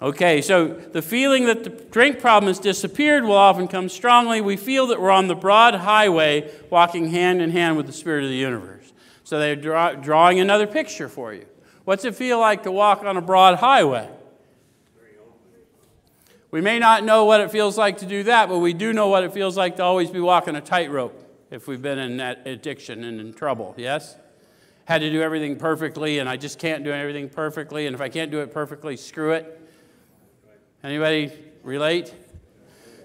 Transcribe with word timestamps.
Okay, 0.00 0.42
so 0.42 0.68
the 0.68 1.02
feeling 1.02 1.46
that 1.46 1.64
the 1.64 1.70
drink 1.70 2.20
problem 2.20 2.46
has 2.46 2.60
disappeared 2.60 3.24
will 3.24 3.32
often 3.32 3.66
come 3.66 3.88
strongly. 3.88 4.40
We 4.40 4.56
feel 4.56 4.86
that 4.88 5.00
we're 5.00 5.10
on 5.10 5.26
the 5.26 5.34
broad 5.34 5.74
highway 5.74 6.52
walking 6.70 7.10
hand 7.10 7.42
in 7.42 7.50
hand 7.50 7.76
with 7.76 7.86
the 7.86 7.92
Spirit 7.92 8.22
of 8.22 8.30
the 8.30 8.36
universe. 8.36 8.92
So 9.24 9.40
they're 9.40 9.56
draw, 9.56 9.94
drawing 9.94 10.38
another 10.38 10.68
picture 10.68 11.08
for 11.08 11.34
you. 11.34 11.46
What's 11.84 12.04
it 12.04 12.14
feel 12.14 12.38
like 12.38 12.62
to 12.62 12.70
walk 12.70 13.02
on 13.02 13.16
a 13.16 13.20
broad 13.20 13.58
highway? 13.58 14.08
We 16.50 16.60
may 16.60 16.78
not 16.78 17.04
know 17.04 17.24
what 17.24 17.40
it 17.40 17.50
feels 17.50 17.76
like 17.76 17.98
to 17.98 18.06
do 18.06 18.22
that, 18.22 18.48
but 18.48 18.58
we 18.58 18.72
do 18.72 18.92
know 18.92 19.08
what 19.08 19.24
it 19.24 19.34
feels 19.34 19.56
like 19.56 19.76
to 19.76 19.82
always 19.82 20.10
be 20.10 20.20
walking 20.20 20.54
a 20.54 20.60
tightrope 20.60 21.24
if 21.50 21.66
we've 21.66 21.82
been 21.82 21.98
in 21.98 22.18
that 22.18 22.46
addiction 22.46 23.04
and 23.04 23.20
in 23.20 23.34
trouble, 23.34 23.74
yes? 23.76 24.16
Had 24.84 25.00
to 25.00 25.10
do 25.10 25.20
everything 25.20 25.56
perfectly, 25.56 26.20
and 26.20 26.28
I 26.28 26.36
just 26.36 26.58
can't 26.58 26.84
do 26.84 26.92
everything 26.92 27.28
perfectly, 27.28 27.86
and 27.86 27.94
if 27.94 28.00
I 28.00 28.08
can't 28.08 28.30
do 28.30 28.40
it 28.40 28.52
perfectly, 28.52 28.96
screw 28.96 29.32
it. 29.32 29.60
Anybody 30.88 31.30
relate? 31.64 32.14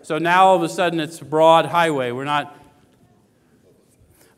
So 0.03 0.17
now 0.17 0.45
all 0.45 0.55
of 0.55 0.63
a 0.63 0.69
sudden 0.69 1.01
it's 1.01 1.19
a 1.19 1.25
broad 1.25 1.65
highway. 1.65 2.11
We're 2.11 2.23
not. 2.23 2.57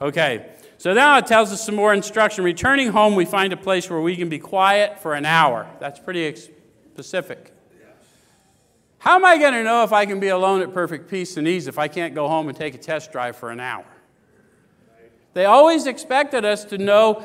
Okay. 0.02 0.50
So 0.80 0.94
now 0.94 1.20
it 1.20 1.28
tells 1.28 1.54
us 1.54 1.64
some 1.64 1.76
more 1.76 1.94
instruction. 1.94 2.44
Returning 2.44 2.88
home, 2.88 3.14
we 3.14 3.24
find 3.24 3.54
a 3.54 3.58
place 3.58 3.88
where 3.88 4.02
we 4.02 4.16
can 4.16 4.30
be 4.30 4.40
quiet 4.40 5.00
for 5.00 5.14
an 5.14 5.28
hour. 5.28 5.70
That's 5.80 6.00
pretty 6.00 6.36
specific. 6.36 7.54
How 8.98 9.14
am 9.14 9.24
I 9.24 9.38
going 9.38 9.54
to 9.54 9.64
know 9.64 9.84
if 9.84 9.94
I 9.94 10.08
can 10.08 10.20
be 10.20 10.30
alone 10.30 10.64
at 10.64 10.74
perfect 10.74 11.08
peace 11.08 11.38
and 11.38 11.48
ease 11.48 11.68
if 11.68 11.78
I 11.78 11.88
can't 11.88 12.16
go 12.16 12.28
home 12.28 12.50
and 12.50 12.58
take 12.58 12.74
a 12.74 12.80
test 12.80 13.12
drive 13.12 13.36
for 13.36 13.52
an 13.52 13.60
hour? 13.60 13.86
They 15.36 15.46
always 15.46 15.86
expected 15.86 16.46
us 16.46 16.66
to 16.66 16.80
know 16.80 17.24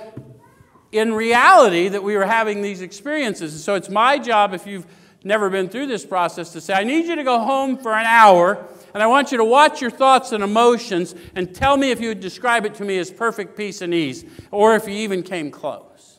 in 0.92 1.14
reality 1.14 1.88
that 1.88 2.02
we 2.02 2.14
were 2.14 2.26
having 2.26 2.60
these 2.60 2.82
experiences. 2.82 3.64
So 3.64 3.74
it's 3.74 3.88
my 3.88 4.18
job, 4.18 4.52
if 4.52 4.66
you've 4.66 4.86
never 5.24 5.50
been 5.50 5.68
through 5.68 5.86
this 5.86 6.04
process 6.04 6.52
to 6.52 6.60
say, 6.60 6.74
I 6.74 6.84
need 6.84 7.06
you 7.06 7.16
to 7.16 7.24
go 7.24 7.38
home 7.38 7.76
for 7.76 7.92
an 7.92 8.06
hour, 8.06 8.66
and 8.94 9.02
I 9.02 9.06
want 9.06 9.32
you 9.32 9.38
to 9.38 9.44
watch 9.44 9.80
your 9.80 9.90
thoughts 9.90 10.32
and 10.32 10.42
emotions 10.42 11.14
and 11.34 11.54
tell 11.54 11.76
me 11.76 11.90
if 11.90 12.00
you 12.00 12.08
would 12.08 12.20
describe 12.20 12.64
it 12.64 12.74
to 12.76 12.84
me 12.84 12.98
as 12.98 13.10
perfect 13.10 13.56
peace 13.56 13.80
and 13.82 13.92
ease, 13.92 14.24
or 14.50 14.74
if 14.74 14.86
you 14.86 14.94
even 14.94 15.22
came 15.22 15.50
close. 15.50 16.18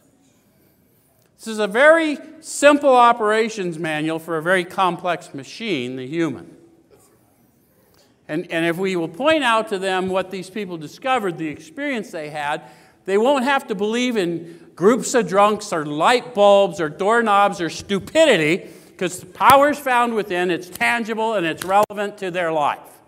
This 1.38 1.48
is 1.48 1.60
a 1.60 1.68
very 1.68 2.20
simple 2.40 2.96
operations 2.96 3.80
manual 3.80 4.20
for 4.20 4.38
a 4.38 4.44
very 4.44 4.64
complex 4.64 5.34
machine, 5.34 5.96
the 5.96 6.06
human. 6.06 6.56
And, 8.28 8.50
and 8.52 8.66
if 8.66 8.78
we 8.78 8.96
will 8.96 9.10
point 9.10 9.44
out 9.44 9.68
to 9.70 9.80
them 9.80 10.08
what 10.08 10.30
these 10.30 10.50
people 10.50 10.78
discovered, 10.78 11.38
the 11.38 11.48
experience 11.48 12.12
they 12.12 12.30
had, 12.30 12.62
they 13.06 13.18
won't 13.18 13.44
have 13.44 13.68
to 13.68 13.76
believe 13.76 14.16
in 14.16 14.70
groups 14.76 15.16
of 15.16 15.28
drunks 15.28 15.74
or 15.74 15.86
light 15.86 16.36
bulbs 16.36 16.80
or 16.80 16.90
doorknobs 16.90 17.60
or 17.60 17.70
stupidity 17.70 18.70
because 19.02 19.20
the 19.20 19.26
power 19.26 19.72
is 19.72 19.80
found 19.80 20.14
within, 20.14 20.52
it's 20.52 20.70
tangible, 20.70 21.34
and 21.34 21.44
it's 21.44 21.66
relevant 21.66 22.20
to 22.20 22.30
their 22.30 22.52
life, 22.52 23.02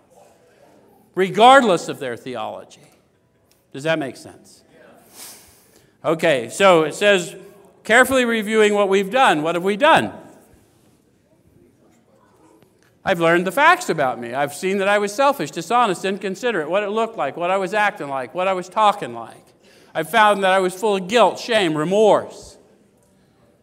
regardless 1.14 1.88
of 1.88 2.00
their 2.00 2.16
theology. 2.16 2.80
Does 3.72 3.84
that 3.84 4.00
make 4.00 4.16
sense? 4.16 4.64
Okay, 6.04 6.48
so 6.48 6.82
it 6.82 6.96
says, 6.96 7.36
carefully 7.84 8.24
reviewing 8.24 8.74
what 8.74 8.88
we've 8.88 9.08
done. 9.08 9.44
What 9.44 9.54
have 9.54 9.62
we 9.62 9.76
done? 9.76 10.12
I've 13.04 13.20
learned 13.20 13.46
the 13.46 13.52
facts 13.52 13.88
about 13.88 14.18
me. 14.18 14.34
I've 14.34 14.52
seen 14.52 14.78
that 14.78 14.88
I 14.88 14.98
was 14.98 15.14
selfish, 15.14 15.52
dishonest, 15.52 16.04
inconsiderate, 16.04 16.68
what 16.68 16.82
it 16.82 16.90
looked 16.90 17.16
like, 17.16 17.36
what 17.36 17.52
I 17.52 17.56
was 17.56 17.72
acting 17.72 18.08
like, 18.08 18.34
what 18.34 18.48
I 18.48 18.52
was 18.52 18.68
talking 18.68 19.14
like. 19.14 19.46
I've 19.94 20.10
found 20.10 20.42
that 20.42 20.50
I 20.50 20.58
was 20.58 20.74
full 20.74 20.96
of 20.96 21.06
guilt, 21.06 21.38
shame, 21.38 21.78
remorse. 21.78 22.58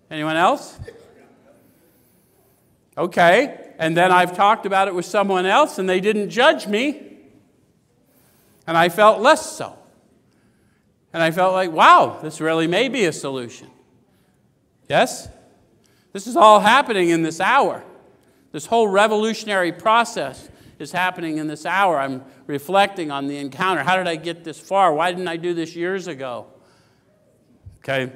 Anyone 0.10 0.38
else? 0.38 0.80
Okay, 2.98 3.74
and 3.80 3.96
then 3.96 4.12
I've 4.12 4.36
talked 4.36 4.66
about 4.66 4.88
it 4.88 4.96
with 4.96 5.06
someone 5.06 5.46
else 5.46 5.80
and 5.80 5.90
they 5.90 6.02
didn't 6.02 6.30
judge 6.30 6.68
me. 6.68 7.08
And 8.68 8.78
I 8.78 8.90
felt 8.90 9.22
less 9.22 9.58
so. 9.58 9.78
And 11.14 11.24
I 11.24 11.32
felt 11.32 11.54
like, 11.54 11.72
wow, 11.72 12.20
this 12.22 12.40
really 12.40 12.68
may 12.68 12.90
be 12.90 13.06
a 13.06 13.12
solution. 13.12 13.70
Yes? 14.88 15.30
This 16.14 16.28
is 16.28 16.36
all 16.36 16.60
happening 16.60 17.10
in 17.10 17.24
this 17.24 17.40
hour. 17.40 17.84
This 18.52 18.66
whole 18.66 18.88
revolutionary 18.88 19.72
process 19.72 20.50
is 20.78 20.92
happening 20.92 21.38
in 21.38 21.48
this 21.48 21.66
hour. 21.66 21.98
I'm 21.98 22.24
reflecting 22.48 23.12
on 23.12 23.28
the 23.28 23.38
encounter. 23.38 23.84
How 23.84 23.96
did 23.96 24.08
I 24.08 24.16
get 24.16 24.44
this 24.44 24.60
far? 24.60 24.94
Why 24.94 25.12
didn't 25.12 25.28
I 25.28 25.38
do 25.38 25.54
this 25.54 25.76
years 25.76 26.08
ago? 26.08 26.48
Okay. 27.80 28.12